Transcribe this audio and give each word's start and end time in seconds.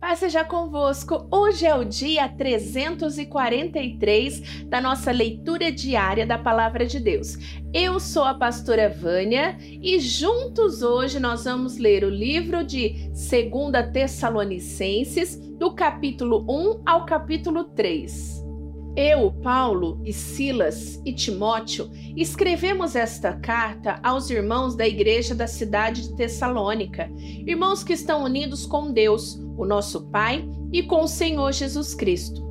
Paz 0.00 0.20
seja 0.20 0.44
convosco. 0.44 1.26
Hoje 1.28 1.66
é 1.66 1.74
o 1.74 1.82
dia 1.82 2.28
343 2.28 4.66
da 4.66 4.80
nossa 4.80 5.10
leitura 5.10 5.72
diária 5.72 6.24
da 6.24 6.38
Palavra 6.38 6.86
de 6.86 7.00
Deus. 7.00 7.36
Eu 7.74 7.98
sou 7.98 8.22
a 8.22 8.32
pastora 8.32 8.88
Vânia 8.88 9.58
e 9.60 9.98
juntos 9.98 10.82
hoje 10.82 11.18
nós 11.18 11.46
vamos 11.46 11.78
ler 11.78 12.04
o 12.04 12.10
livro 12.10 12.62
de 12.62 13.08
2 13.08 13.92
Tessalonicenses, 13.92 15.36
do 15.58 15.74
capítulo 15.74 16.46
1 16.48 16.82
ao 16.86 17.04
capítulo 17.04 17.64
3. 17.64 18.46
Eu, 18.94 19.32
Paulo 19.42 20.00
e 20.04 20.12
Silas 20.12 21.02
e 21.04 21.12
Timóteo 21.12 21.90
escrevemos 22.16 22.94
esta 22.94 23.32
carta 23.32 23.98
aos 24.00 24.30
irmãos 24.30 24.76
da 24.76 24.86
igreja 24.86 25.34
da 25.34 25.48
cidade 25.48 26.02
de 26.02 26.16
Tessalônica, 26.16 27.10
irmãos 27.44 27.82
que 27.82 27.92
estão 27.92 28.22
unidos 28.22 28.64
com 28.64 28.92
Deus 28.92 29.47
o 29.58 29.66
nosso 29.66 30.08
Pai, 30.08 30.48
e 30.72 30.82
com 30.82 31.02
o 31.02 31.08
Senhor 31.08 31.52
Jesus 31.52 31.94
Cristo. 31.94 32.46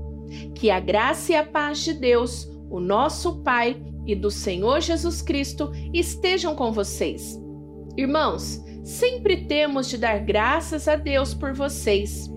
Que 0.53 0.69
a 0.69 0.79
graça 0.79 1.31
e 1.31 1.35
a 1.35 1.45
paz 1.45 1.79
de 1.79 1.93
Deus, 1.93 2.47
o 2.69 2.79
nosso 2.79 3.41
Pai, 3.41 3.81
e 4.05 4.15
do 4.15 4.29
Senhor 4.29 4.81
Jesus 4.81 5.21
Cristo 5.21 5.71
estejam 5.93 6.55
com 6.55 6.71
vocês. 6.71 7.39
Irmãos, 7.97 8.63
sempre 8.83 9.45
temos 9.45 9.89
de 9.89 9.97
dar 9.97 10.19
graças 10.19 10.87
a 10.87 10.95
Deus 10.95 11.33
por 11.33 11.53
vocês. 11.53 12.29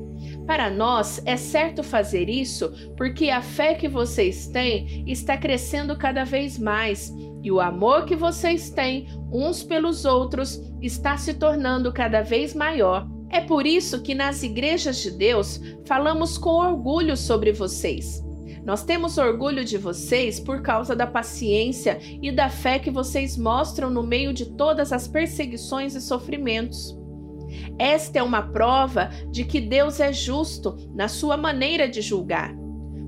Para 0.46 0.68
nós 0.68 1.22
é 1.24 1.36
certo 1.36 1.82
fazer 1.82 2.28
isso 2.28 2.72
porque 2.96 3.30
a 3.30 3.40
fé 3.40 3.74
que 3.74 3.88
vocês 3.88 4.48
têm 4.48 5.04
está 5.06 5.36
crescendo 5.36 5.96
cada 5.96 6.24
vez 6.24 6.58
mais 6.58 7.14
e 7.42 7.52
o 7.52 7.60
amor 7.60 8.04
que 8.04 8.16
vocês 8.16 8.70
têm 8.70 9.06
uns 9.32 9.62
pelos 9.62 10.04
outros 10.04 10.60
está 10.82 11.16
se 11.16 11.34
tornando 11.34 11.92
cada 11.92 12.20
vez 12.22 12.52
maior. 12.52 13.08
É 13.30 13.40
por 13.40 13.66
isso 13.66 14.02
que 14.02 14.14
nas 14.14 14.42
igrejas 14.42 14.98
de 14.98 15.10
Deus 15.10 15.60
falamos 15.84 16.36
com 16.36 16.50
orgulho 16.50 17.16
sobre 17.16 17.52
vocês. 17.52 18.22
Nós 18.64 18.84
temos 18.84 19.18
orgulho 19.18 19.64
de 19.64 19.78
vocês 19.78 20.38
por 20.38 20.62
causa 20.62 20.94
da 20.94 21.06
paciência 21.06 21.98
e 22.20 22.30
da 22.30 22.50
fé 22.50 22.78
que 22.78 22.90
vocês 22.90 23.36
mostram 23.36 23.88
no 23.88 24.02
meio 24.02 24.34
de 24.34 24.46
todas 24.56 24.92
as 24.92 25.08
perseguições 25.08 25.94
e 25.94 26.00
sofrimentos. 26.00 26.98
Esta 27.78 28.18
é 28.18 28.22
uma 28.22 28.42
prova 28.42 29.10
de 29.30 29.44
que 29.44 29.60
Deus 29.60 30.00
é 30.00 30.12
justo 30.12 30.76
na 30.94 31.08
sua 31.08 31.36
maneira 31.36 31.88
de 31.88 32.02
julgar. 32.02 32.54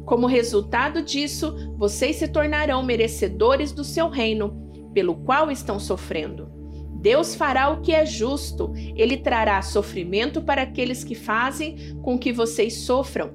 Como 0.04 0.26
resultado 0.26 1.02
disso, 1.02 1.54
vocês 1.76 2.16
se 2.16 2.28
tornarão 2.28 2.82
merecedores 2.82 3.72
do 3.72 3.84
seu 3.84 4.08
reino, 4.08 4.90
pelo 4.94 5.16
qual 5.16 5.50
estão 5.50 5.78
sofrendo. 5.78 6.61
Deus 7.02 7.34
fará 7.34 7.68
o 7.68 7.80
que 7.80 7.92
é 7.92 8.06
justo, 8.06 8.72
ele 8.94 9.16
trará 9.16 9.60
sofrimento 9.60 10.40
para 10.40 10.62
aqueles 10.62 11.02
que 11.02 11.16
fazem 11.16 11.96
com 12.00 12.16
que 12.16 12.32
vocês 12.32 12.82
sofram, 12.82 13.32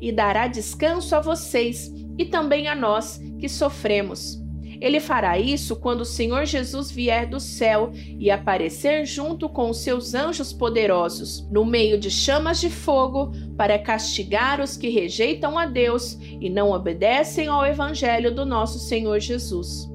e 0.00 0.10
dará 0.10 0.46
descanso 0.46 1.14
a 1.14 1.20
vocês 1.20 1.92
e 2.16 2.24
também 2.24 2.66
a 2.66 2.74
nós 2.74 3.20
que 3.38 3.46
sofremos. 3.46 4.40
Ele 4.80 4.98
fará 4.98 5.38
isso 5.38 5.76
quando 5.76 6.00
o 6.00 6.06
Senhor 6.06 6.46
Jesus 6.46 6.90
vier 6.90 7.26
do 7.26 7.38
céu 7.38 7.90
e 7.94 8.30
aparecer 8.30 9.04
junto 9.04 9.46
com 9.46 9.68
os 9.68 9.80
seus 9.80 10.14
anjos 10.14 10.54
poderosos, 10.54 11.46
no 11.50 11.66
meio 11.66 11.98
de 11.98 12.10
chamas 12.10 12.58
de 12.58 12.70
fogo, 12.70 13.32
para 13.58 13.78
castigar 13.78 14.62
os 14.62 14.78
que 14.78 14.88
rejeitam 14.88 15.58
a 15.58 15.66
Deus 15.66 16.16
e 16.40 16.48
não 16.48 16.70
obedecem 16.70 17.48
ao 17.48 17.66
Evangelho 17.66 18.34
do 18.34 18.46
nosso 18.46 18.78
Senhor 18.78 19.20
Jesus. 19.20 19.89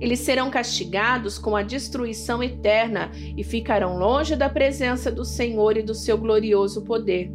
Eles 0.00 0.20
serão 0.20 0.50
castigados 0.50 1.38
com 1.38 1.56
a 1.56 1.62
destruição 1.62 2.42
eterna 2.42 3.10
e 3.36 3.42
ficarão 3.42 3.98
longe 3.98 4.36
da 4.36 4.48
presença 4.48 5.10
do 5.10 5.24
Senhor 5.24 5.76
e 5.76 5.82
do 5.82 5.94
seu 5.94 6.18
glorioso 6.18 6.82
poder. 6.82 7.30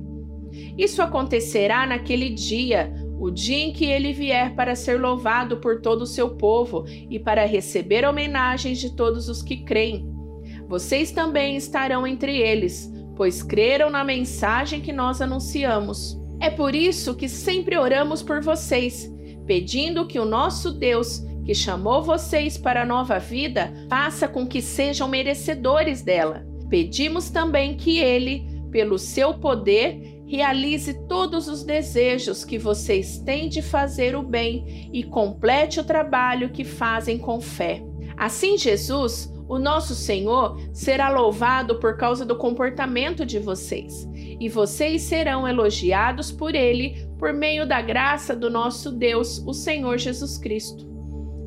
Isso 0.78 1.02
acontecerá 1.02 1.86
naquele 1.86 2.30
dia, 2.30 2.94
o 3.20 3.30
dia 3.30 3.58
em 3.58 3.72
que 3.72 3.86
ele 3.86 4.14
vier 4.14 4.56
para 4.56 4.76
ser 4.76 5.00
louvado 5.00 5.58
por 5.58 5.82
todo 5.82 6.02
o 6.02 6.08
seu 6.08 6.32
povo 6.32 6.86
e 7.10 7.20
para 7.20 7.46
receber 7.46 8.06
homenagens 8.06 8.80
de 8.80 8.96
todos 8.96 9.30
os 9.30 9.42
que 9.42 9.58
creem. 9.58 10.10
Vocês 10.68 11.12
também 11.12 11.56
estarão 11.56 12.08
entre 12.08 12.38
eles, 12.38 12.92
pois 13.16 13.44
creram 13.44 13.90
na 13.90 14.04
mensagem 14.04 14.82
que 14.82 14.92
nós 14.92 15.22
anunciamos. 15.22 16.20
É 16.40 16.50
por 16.50 16.74
isso 16.74 17.14
que 17.14 17.30
sempre 17.30 17.78
oramos 17.78 18.24
por 18.24 18.42
vocês, 18.42 19.12
pedindo 19.46 20.08
que 20.08 20.20
o 20.20 20.26
nosso 20.26 20.72
Deus 20.72 21.24
que 21.46 21.54
chamou 21.54 22.04
vocês 22.04 22.58
para 22.58 22.84
a 22.84 22.86
nova 22.86 23.20
vida, 23.20 23.74
faça 23.90 24.28
com 24.28 24.48
que 24.48 24.62
sejam 24.62 25.08
merecedores 25.08 26.02
dela. 26.02 26.46
Pedimos 26.70 27.30
também 27.30 27.76
que 27.76 28.00
Ele, 28.00 28.46
pelo 28.72 28.98
seu 28.98 29.34
poder, 29.34 30.24
realize 30.26 30.94
todos 31.08 31.50
os 31.50 31.64
desejos 31.64 32.46
que 32.46 32.58
vocês 32.58 33.20
têm 33.20 33.50
de 33.50 33.62
fazer 33.62 34.16
o 34.16 34.24
bem 34.24 34.90
e 34.94 35.04
complete 35.04 35.80
o 35.80 35.84
trabalho 35.84 36.52
que 36.52 36.64
fazem 36.64 37.18
com 37.18 37.42
fé. 37.42 37.84
Assim, 38.16 38.58
Jesus, 38.58 39.30
o 39.50 39.60
nosso 39.60 39.94
Senhor, 39.94 40.58
será 40.72 41.10
louvado 41.10 41.80
por 41.80 41.98
causa 41.98 42.24
do 42.24 42.38
comportamento 42.38 43.26
de 43.26 43.40
vocês, 43.40 44.08
e 44.16 44.48
vocês 44.48 45.02
serão 45.02 45.46
elogiados 45.46 46.32
por 46.32 46.56
Ele 46.56 47.06
por 47.20 47.34
meio 47.34 47.68
da 47.68 47.82
graça 47.82 48.34
do 48.34 48.50
nosso 48.50 48.92
Deus, 48.92 49.44
o 49.46 49.54
Senhor 49.54 49.98
Jesus 49.98 50.38
Cristo. 50.38 50.91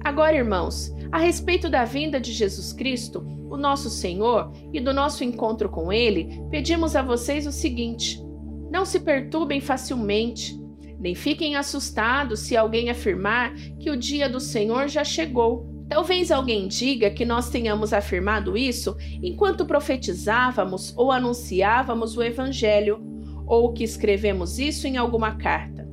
Agora, 0.04 0.36
irmãos, 0.36 0.94
a 1.10 1.18
respeito 1.18 1.70
da 1.70 1.86
vinda 1.86 2.20
de 2.20 2.30
Jesus 2.30 2.74
Cristo, 2.74 3.26
o 3.48 3.56
nosso 3.56 3.88
Senhor, 3.88 4.52
e 4.70 4.78
do 4.78 4.92
nosso 4.92 5.24
encontro 5.24 5.70
com 5.70 5.90
Ele, 5.90 6.42
pedimos 6.50 6.94
a 6.94 7.00
vocês 7.00 7.46
o 7.46 7.52
seguinte: 7.52 8.22
não 8.70 8.84
se 8.84 9.00
perturbem 9.00 9.62
facilmente, 9.62 10.60
nem 11.00 11.14
fiquem 11.14 11.56
assustados 11.56 12.40
se 12.40 12.54
alguém 12.54 12.90
afirmar 12.90 13.54
que 13.80 13.90
o 13.90 13.96
dia 13.96 14.28
do 14.28 14.40
Senhor 14.40 14.88
já 14.88 15.02
chegou. 15.02 15.72
Talvez 15.88 16.30
alguém 16.30 16.68
diga 16.68 17.10
que 17.10 17.24
nós 17.24 17.48
tenhamos 17.48 17.94
afirmado 17.94 18.58
isso 18.58 18.96
enquanto 19.22 19.64
profetizávamos 19.64 20.92
ou 20.98 21.10
anunciávamos 21.10 22.14
o 22.14 22.22
Evangelho, 22.22 23.00
ou 23.46 23.72
que 23.72 23.84
escrevemos 23.84 24.58
isso 24.58 24.86
em 24.86 24.98
alguma 24.98 25.36
carta. 25.36 25.88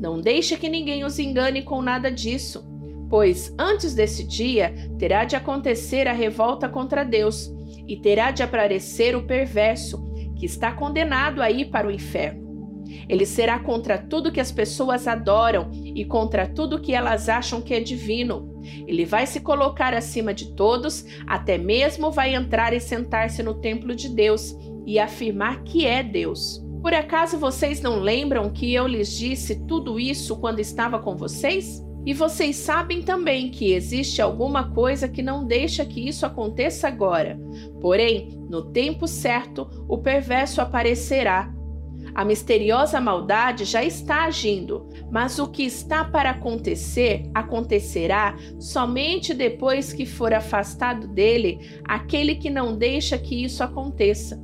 Não 0.00 0.20
deixe 0.20 0.56
que 0.56 0.68
ninguém 0.68 1.04
os 1.04 1.18
engane 1.18 1.62
com 1.62 1.82
nada 1.82 2.10
disso 2.10 2.67
pois 3.08 3.54
antes 3.58 3.94
desse 3.94 4.24
dia 4.24 4.74
terá 4.98 5.24
de 5.24 5.36
acontecer 5.36 6.06
a 6.06 6.12
revolta 6.12 6.68
contra 6.68 7.04
Deus, 7.04 7.52
e 7.86 7.96
terá 7.96 8.30
de 8.30 8.42
aparecer 8.42 9.16
o 9.16 9.24
perverso, 9.24 10.06
que 10.36 10.44
está 10.44 10.72
condenado 10.72 11.42
a 11.42 11.50
ir 11.50 11.70
para 11.70 11.88
o 11.88 11.90
inferno. 11.90 12.46
Ele 13.08 13.26
será 13.26 13.58
contra 13.58 13.98
tudo 13.98 14.32
que 14.32 14.40
as 14.40 14.52
pessoas 14.52 15.06
adoram 15.06 15.70
e 15.72 16.04
contra 16.04 16.46
tudo 16.46 16.80
que 16.80 16.94
elas 16.94 17.28
acham 17.28 17.60
que 17.60 17.74
é 17.74 17.80
divino. 17.80 18.60
Ele 18.86 19.04
vai 19.04 19.26
se 19.26 19.40
colocar 19.40 19.94
acima 19.94 20.32
de 20.32 20.54
todos, 20.54 21.04
até 21.26 21.58
mesmo 21.58 22.10
vai 22.10 22.34
entrar 22.34 22.72
e 22.72 22.80
sentar-se 22.80 23.42
no 23.42 23.54
templo 23.54 23.94
de 23.94 24.08
Deus 24.08 24.56
e 24.86 24.98
afirmar 24.98 25.62
que 25.64 25.86
é 25.86 26.02
Deus. 26.02 26.64
Por 26.80 26.94
acaso 26.94 27.38
vocês 27.38 27.80
não 27.80 28.00
lembram 28.00 28.50
que 28.50 28.72
eu 28.72 28.86
lhes 28.86 29.10
disse 29.16 29.66
tudo 29.66 29.98
isso 29.98 30.36
quando 30.36 30.60
estava 30.60 30.98
com 30.98 31.16
vocês? 31.16 31.82
E 32.06 32.14
vocês 32.14 32.56
sabem 32.56 33.02
também 33.02 33.50
que 33.50 33.72
existe 33.72 34.22
alguma 34.22 34.70
coisa 34.70 35.08
que 35.08 35.22
não 35.22 35.44
deixa 35.44 35.84
que 35.84 36.08
isso 36.08 36.24
aconteça 36.24 36.88
agora. 36.88 37.38
Porém, 37.80 38.40
no 38.48 38.70
tempo 38.70 39.06
certo, 39.06 39.68
o 39.88 39.98
perverso 39.98 40.60
aparecerá. 40.60 41.52
A 42.14 42.24
misteriosa 42.24 43.00
maldade 43.00 43.64
já 43.64 43.84
está 43.84 44.24
agindo, 44.24 44.88
mas 45.10 45.38
o 45.38 45.48
que 45.48 45.62
está 45.62 46.04
para 46.04 46.30
acontecer 46.30 47.28
acontecerá 47.34 48.36
somente 48.58 49.34
depois 49.34 49.92
que 49.92 50.06
for 50.06 50.32
afastado 50.32 51.06
dele 51.06 51.58
aquele 51.84 52.36
que 52.36 52.50
não 52.50 52.76
deixa 52.76 53.18
que 53.18 53.44
isso 53.44 53.62
aconteça. 53.62 54.42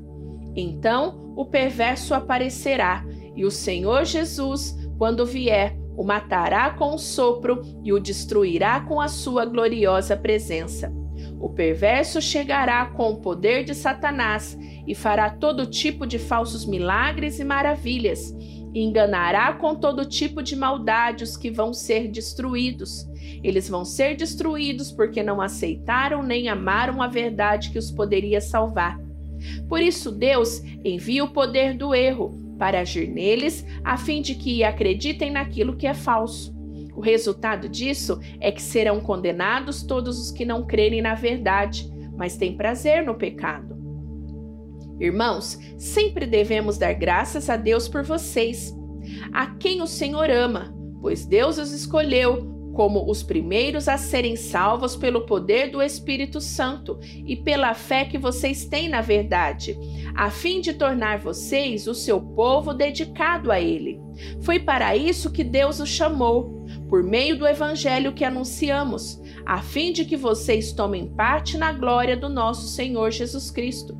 Então 0.54 1.32
o 1.36 1.44
perverso 1.44 2.14
aparecerá, 2.14 3.04
e 3.34 3.44
o 3.44 3.50
Senhor 3.50 4.04
Jesus, 4.04 4.76
quando 4.96 5.26
vier, 5.26 5.76
o 5.96 6.04
matará 6.04 6.70
com 6.70 6.94
o 6.94 6.98
sopro 6.98 7.62
e 7.82 7.92
o 7.92 8.00
destruirá 8.00 8.80
com 8.80 9.00
a 9.00 9.08
sua 9.08 9.44
gloriosa 9.44 10.16
presença. 10.16 10.92
O 11.40 11.48
perverso 11.48 12.20
chegará 12.20 12.86
com 12.86 13.10
o 13.10 13.16
poder 13.16 13.64
de 13.64 13.74
Satanás 13.74 14.58
e 14.86 14.94
fará 14.94 15.30
todo 15.30 15.66
tipo 15.66 16.06
de 16.06 16.18
falsos 16.18 16.66
milagres 16.66 17.38
e 17.38 17.44
maravilhas, 17.44 18.34
e 18.74 18.82
enganará 18.82 19.52
com 19.52 19.74
todo 19.74 20.04
tipo 20.04 20.42
de 20.42 20.56
maldade 20.56 21.22
os 21.22 21.36
que 21.36 21.50
vão 21.50 21.72
ser 21.72 22.08
destruídos. 22.08 23.08
Eles 23.42 23.68
vão 23.68 23.84
ser 23.84 24.16
destruídos 24.16 24.90
porque 24.90 25.22
não 25.22 25.40
aceitaram 25.40 26.22
nem 26.22 26.48
amaram 26.48 27.00
a 27.00 27.06
verdade 27.06 27.70
que 27.70 27.78
os 27.78 27.90
poderia 27.90 28.40
salvar. 28.40 28.98
Por 29.68 29.80
isso, 29.80 30.10
Deus 30.10 30.60
envia 30.84 31.22
o 31.22 31.32
poder 31.32 31.76
do 31.76 31.94
erro 31.94 32.43
para 32.58 32.80
agir 32.80 33.08
neles, 33.08 33.64
a 33.82 33.96
fim 33.96 34.22
de 34.22 34.34
que 34.34 34.62
acreditem 34.62 35.30
naquilo 35.30 35.76
que 35.76 35.86
é 35.86 35.94
falso. 35.94 36.54
O 36.94 37.00
resultado 37.00 37.68
disso 37.68 38.20
é 38.40 38.52
que 38.52 38.62
serão 38.62 39.00
condenados 39.00 39.82
todos 39.82 40.18
os 40.18 40.30
que 40.30 40.44
não 40.44 40.64
crerem 40.66 41.02
na 41.02 41.14
verdade, 41.14 41.90
mas 42.16 42.36
têm 42.36 42.56
prazer 42.56 43.04
no 43.04 43.14
pecado. 43.14 43.74
Irmãos, 45.00 45.58
sempre 45.76 46.24
devemos 46.24 46.78
dar 46.78 46.92
graças 46.92 47.50
a 47.50 47.56
Deus 47.56 47.88
por 47.88 48.04
vocês, 48.04 48.72
a 49.32 49.46
quem 49.46 49.82
o 49.82 49.86
Senhor 49.86 50.30
ama, 50.30 50.72
pois 51.00 51.26
Deus 51.26 51.58
os 51.58 51.72
escolheu 51.72 52.53
como 52.74 53.08
os 53.08 53.22
primeiros 53.22 53.88
a 53.88 53.96
serem 53.96 54.36
salvos 54.36 54.96
pelo 54.96 55.24
poder 55.24 55.70
do 55.70 55.80
Espírito 55.80 56.40
Santo 56.40 56.98
e 57.26 57.36
pela 57.36 57.72
fé 57.72 58.04
que 58.04 58.18
vocês 58.18 58.64
têm 58.66 58.88
na 58.88 59.00
verdade, 59.00 59.78
a 60.14 60.30
fim 60.30 60.60
de 60.60 60.74
tornar 60.74 61.18
vocês 61.18 61.86
o 61.86 61.94
seu 61.94 62.20
povo 62.20 62.74
dedicado 62.74 63.50
a 63.50 63.60
Ele. 63.60 64.00
Foi 64.42 64.58
para 64.58 64.96
isso 64.96 65.32
que 65.32 65.42
Deus 65.42 65.80
os 65.80 65.88
chamou, 65.88 66.64
por 66.88 67.02
meio 67.02 67.38
do 67.38 67.46
Evangelho 67.46 68.12
que 68.12 68.24
anunciamos, 68.24 69.20
a 69.46 69.62
fim 69.62 69.92
de 69.92 70.04
que 70.04 70.16
vocês 70.16 70.72
tomem 70.72 71.06
parte 71.06 71.56
na 71.56 71.72
glória 71.72 72.16
do 72.16 72.28
nosso 72.28 72.68
Senhor 72.68 73.10
Jesus 73.10 73.50
Cristo. 73.50 73.96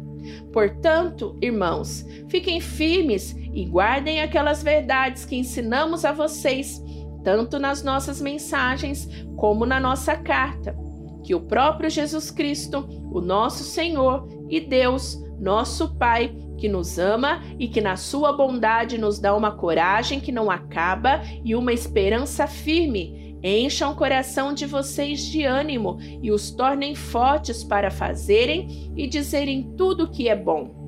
Portanto, 0.52 1.36
irmãos, 1.40 2.06
fiquem 2.28 2.60
firmes 2.60 3.36
e 3.52 3.64
guardem 3.64 4.20
aquelas 4.20 4.62
verdades 4.62 5.24
que 5.24 5.36
ensinamos 5.36 6.04
a 6.04 6.12
vocês 6.12 6.82
tanto 7.24 7.58
nas 7.58 7.82
nossas 7.82 8.20
mensagens 8.20 9.08
como 9.36 9.66
na 9.66 9.80
nossa 9.80 10.14
carta. 10.14 10.76
Que 11.24 11.34
o 11.34 11.40
próprio 11.40 11.88
Jesus 11.88 12.30
Cristo, 12.30 12.86
o 13.10 13.20
nosso 13.20 13.64
Senhor 13.64 14.28
e 14.48 14.60
Deus, 14.60 15.18
nosso 15.40 15.96
Pai, 15.96 16.36
que 16.58 16.68
nos 16.68 16.98
ama 16.98 17.42
e 17.58 17.66
que 17.66 17.80
na 17.80 17.96
sua 17.96 18.32
bondade 18.32 18.98
nos 18.98 19.18
dá 19.18 19.34
uma 19.34 19.52
coragem 19.52 20.20
que 20.20 20.30
não 20.30 20.50
acaba 20.50 21.22
e 21.42 21.56
uma 21.56 21.72
esperança 21.72 22.46
firme, 22.46 23.38
encham 23.42 23.92
o 23.92 23.96
coração 23.96 24.54
de 24.54 24.66
vocês 24.66 25.20
de 25.26 25.44
ânimo 25.44 25.98
e 26.22 26.30
os 26.30 26.50
tornem 26.50 26.94
fortes 26.94 27.64
para 27.64 27.90
fazerem 27.90 28.92
e 28.96 29.06
dizerem 29.06 29.74
tudo 29.76 30.04
o 30.04 30.10
que 30.10 30.28
é 30.28 30.36
bom. 30.36 30.84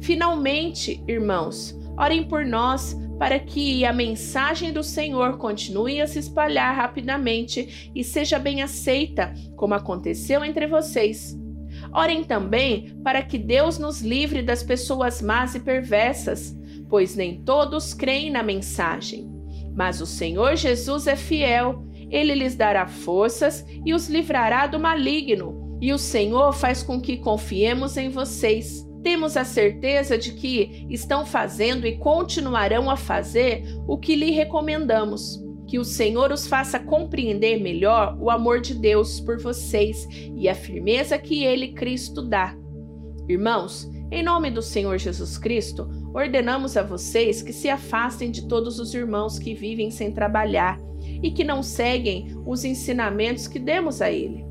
Finalmente, 0.00 1.02
irmãos, 1.08 1.78
orem 1.98 2.24
por 2.24 2.46
nós 2.46 2.96
para 3.18 3.38
que 3.38 3.84
a 3.84 3.92
mensagem 3.92 4.72
do 4.72 4.82
Senhor 4.82 5.38
continue 5.38 6.00
a 6.00 6.06
se 6.06 6.18
espalhar 6.18 6.74
rapidamente 6.74 7.90
e 7.94 8.04
seja 8.04 8.38
bem 8.38 8.62
aceita, 8.62 9.34
como 9.56 9.74
aconteceu 9.74 10.44
entre 10.44 10.66
vocês. 10.66 11.36
Orem 11.92 12.22
também 12.22 12.96
para 13.02 13.22
que 13.22 13.38
Deus 13.38 13.78
nos 13.78 14.00
livre 14.00 14.42
das 14.42 14.62
pessoas 14.62 15.20
más 15.20 15.54
e 15.54 15.60
perversas, 15.60 16.56
pois 16.88 17.16
nem 17.16 17.42
todos 17.42 17.92
creem 17.92 18.30
na 18.30 18.42
mensagem. 18.42 19.28
Mas 19.74 20.00
o 20.00 20.06
Senhor 20.06 20.56
Jesus 20.56 21.06
é 21.06 21.16
fiel, 21.16 21.84
ele 22.10 22.34
lhes 22.34 22.54
dará 22.54 22.86
forças 22.86 23.64
e 23.84 23.92
os 23.92 24.08
livrará 24.08 24.66
do 24.66 24.78
maligno, 24.78 25.78
e 25.80 25.92
o 25.92 25.98
Senhor 25.98 26.52
faz 26.52 26.82
com 26.82 27.00
que 27.00 27.16
confiemos 27.16 27.96
em 27.96 28.08
vocês. 28.08 28.87
Temos 29.02 29.36
a 29.36 29.44
certeza 29.44 30.18
de 30.18 30.32
que 30.32 30.86
estão 30.90 31.24
fazendo 31.24 31.86
e 31.86 31.96
continuarão 31.98 32.90
a 32.90 32.96
fazer 32.96 33.64
o 33.86 33.96
que 33.96 34.14
lhe 34.14 34.30
recomendamos. 34.30 35.42
Que 35.66 35.78
o 35.78 35.84
Senhor 35.84 36.32
os 36.32 36.46
faça 36.46 36.78
compreender 36.78 37.60
melhor 37.60 38.16
o 38.20 38.30
amor 38.30 38.60
de 38.60 38.74
Deus 38.74 39.20
por 39.20 39.38
vocês 39.38 40.08
e 40.34 40.48
a 40.48 40.54
firmeza 40.54 41.18
que 41.18 41.44
Ele, 41.44 41.72
Cristo, 41.72 42.22
dá. 42.22 42.56
Irmãos, 43.28 43.88
em 44.10 44.22
nome 44.22 44.50
do 44.50 44.62
Senhor 44.62 44.96
Jesus 44.96 45.36
Cristo, 45.36 45.86
ordenamos 46.14 46.78
a 46.78 46.82
vocês 46.82 47.42
que 47.42 47.52
se 47.52 47.68
afastem 47.68 48.30
de 48.30 48.48
todos 48.48 48.80
os 48.80 48.94
irmãos 48.94 49.38
que 49.38 49.52
vivem 49.52 49.90
sem 49.90 50.10
trabalhar 50.10 50.80
e 51.22 51.30
que 51.30 51.44
não 51.44 51.62
seguem 51.62 52.34
os 52.46 52.64
ensinamentos 52.64 53.46
que 53.46 53.58
demos 53.58 54.00
a 54.00 54.10
Ele. 54.10 54.48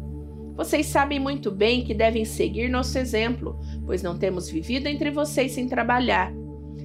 Vocês 0.56 0.88
sabem 0.88 1.20
muito 1.20 1.52
bem 1.52 1.84
que 1.84 1.94
devem 1.94 2.26
seguir 2.26 2.70
nosso 2.70 2.98
exemplo, 2.98 3.60
pois 3.88 4.04
não 4.04 4.18
temos 4.18 4.50
vivido 4.50 4.86
entre 4.86 5.10
vocês 5.10 5.54
sem 5.54 5.68
trabalhar. 5.68 6.32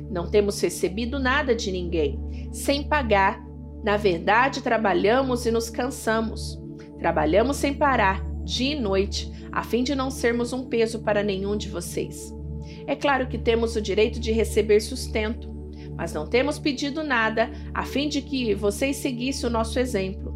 Não 0.09 0.31
temos 0.31 0.61
recebido 0.61 1.19
nada 1.19 1.55
de 1.55 1.73
ninguém, 1.73 2.19
sem 2.53 2.85
pagar. 2.85 3.45
Na 3.83 3.97
verdade, 3.97 4.63
trabalhamos 4.63 5.45
e 5.45 5.51
nos 5.51 5.69
cansamos. 5.69 6.63
Trabalhamos 6.99 7.57
sem 7.57 7.75
parar, 7.75 8.25
dia 8.45 8.77
e 8.77 8.81
noite, 8.81 9.31
a 9.51 9.65
fim 9.65 9.83
de 9.83 9.97
não 9.97 10.11
sermos 10.11 10.53
um 10.53 10.69
peso 10.69 11.01
para 11.01 11.25
nenhum 11.25 11.57
de 11.57 11.69
vocês. 11.69 12.33
É 12.87 12.95
claro 12.95 13.27
que 13.27 13.37
temos 13.37 13.75
o 13.75 13.83
direito 13.83 14.21
de 14.21 14.31
receber 14.31 14.79
sustento, 14.81 15.51
mas 15.97 16.13
não 16.13 16.27
temos 16.27 16.59
pedido 16.59 17.03
nada 17.03 17.51
a 17.75 17.85
fim 17.85 18.09
de 18.09 18.23
que 18.23 18.55
vocês 18.55 18.97
seguissem 18.97 19.49
o 19.49 19.53
nosso 19.53 19.79
exemplo. 19.81 20.33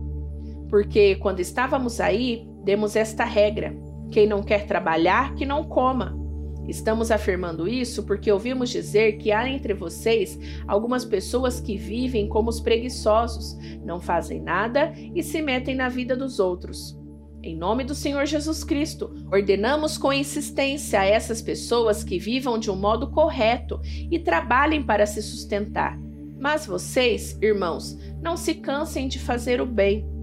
Porque 0.68 1.14
quando 1.16 1.38
estávamos 1.38 2.00
aí, 2.00 2.44
demos 2.64 2.96
esta 2.96 3.24
regra: 3.24 3.72
quem 4.10 4.26
não 4.26 4.42
quer 4.42 4.66
trabalhar, 4.66 5.34
que 5.36 5.46
não 5.46 5.62
coma. 5.62 6.25
Estamos 6.68 7.10
afirmando 7.10 7.68
isso 7.68 8.02
porque 8.02 8.30
ouvimos 8.30 8.70
dizer 8.70 9.18
que 9.18 9.30
há 9.30 9.48
entre 9.48 9.74
vocês 9.74 10.38
algumas 10.66 11.04
pessoas 11.04 11.60
que 11.60 11.76
vivem 11.76 12.28
como 12.28 12.48
os 12.48 12.60
preguiçosos, 12.60 13.56
não 13.84 14.00
fazem 14.00 14.40
nada 14.40 14.92
e 15.14 15.22
se 15.22 15.40
metem 15.40 15.74
na 15.74 15.88
vida 15.88 16.16
dos 16.16 16.38
outros. 16.40 16.98
Em 17.42 17.56
nome 17.56 17.84
do 17.84 17.94
Senhor 17.94 18.26
Jesus 18.26 18.64
Cristo, 18.64 19.14
ordenamos 19.30 19.96
com 19.96 20.12
insistência 20.12 21.00
a 21.00 21.04
essas 21.04 21.40
pessoas 21.40 22.02
que 22.02 22.18
vivam 22.18 22.58
de 22.58 22.70
um 22.70 22.76
modo 22.76 23.10
correto 23.12 23.80
e 24.10 24.18
trabalhem 24.18 24.82
para 24.82 25.06
se 25.06 25.22
sustentar. 25.22 25.96
Mas 26.40 26.66
vocês, 26.66 27.38
irmãos, 27.40 27.96
não 28.20 28.36
se 28.36 28.54
cansem 28.54 29.06
de 29.06 29.20
fazer 29.20 29.60
o 29.60 29.66
bem. 29.66 30.15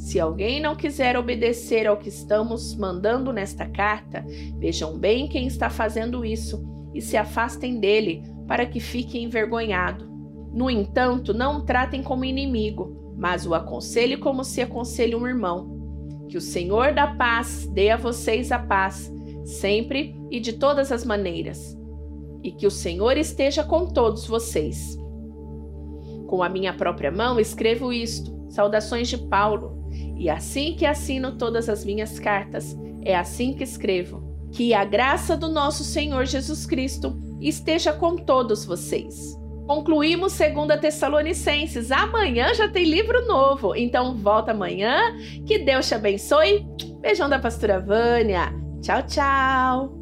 Se 0.00 0.18
alguém 0.18 0.62
não 0.62 0.74
quiser 0.74 1.14
obedecer 1.14 1.86
ao 1.86 1.98
que 1.98 2.08
estamos 2.08 2.74
mandando 2.74 3.34
nesta 3.34 3.66
carta, 3.66 4.24
vejam 4.58 4.98
bem 4.98 5.28
quem 5.28 5.46
está 5.46 5.68
fazendo 5.68 6.24
isso 6.24 6.64
e 6.94 7.02
se 7.02 7.18
afastem 7.18 7.78
dele, 7.78 8.24
para 8.48 8.64
que 8.64 8.80
fique 8.80 9.22
envergonhado. 9.22 10.10
No 10.54 10.70
entanto, 10.70 11.34
não 11.34 11.58
o 11.58 11.62
tratem 11.66 12.02
como 12.02 12.24
inimigo, 12.24 13.14
mas 13.14 13.46
o 13.46 13.54
aconselhe 13.54 14.16
como 14.16 14.42
se 14.42 14.62
aconselha 14.62 15.18
um 15.18 15.26
irmão. 15.26 16.26
Que 16.30 16.38
o 16.38 16.40
Senhor 16.40 16.94
da 16.94 17.06
paz 17.06 17.68
dê 17.70 17.90
a 17.90 17.98
vocês 17.98 18.50
a 18.50 18.58
paz, 18.58 19.12
sempre 19.44 20.18
e 20.30 20.40
de 20.40 20.54
todas 20.54 20.90
as 20.90 21.04
maneiras. 21.04 21.78
E 22.42 22.50
que 22.50 22.66
o 22.66 22.70
Senhor 22.70 23.18
esteja 23.18 23.62
com 23.62 23.86
todos 23.86 24.26
vocês. 24.26 24.98
Com 26.26 26.42
a 26.42 26.48
minha 26.48 26.72
própria 26.72 27.12
mão 27.12 27.38
escrevo 27.38 27.92
isto. 27.92 28.40
Saudações 28.48 29.06
de 29.06 29.18
Paulo 29.18 29.79
e 30.16 30.28
assim 30.28 30.74
que 30.74 30.86
assino 30.86 31.32
todas 31.36 31.68
as 31.68 31.84
minhas 31.84 32.18
cartas, 32.18 32.76
é 33.02 33.16
assim 33.16 33.54
que 33.54 33.64
escrevo. 33.64 34.28
Que 34.52 34.74
a 34.74 34.84
graça 34.84 35.36
do 35.36 35.48
nosso 35.48 35.84
Senhor 35.84 36.24
Jesus 36.26 36.66
Cristo 36.66 37.16
esteja 37.40 37.92
com 37.92 38.16
todos 38.16 38.64
vocês. 38.64 39.38
Concluímos 39.66 40.36
2 40.36 40.80
Tessalonicenses. 40.80 41.92
Amanhã 41.92 42.52
já 42.54 42.68
tem 42.68 42.84
livro 42.84 43.24
novo, 43.26 43.76
então 43.76 44.16
volta 44.16 44.50
amanhã. 44.50 45.16
Que 45.46 45.60
Deus 45.60 45.86
te 45.86 45.94
abençoe. 45.94 46.66
Beijão 47.00 47.28
da 47.28 47.38
pastora 47.38 47.78
Vânia. 47.78 48.52
Tchau, 48.82 49.02
tchau. 49.06 49.99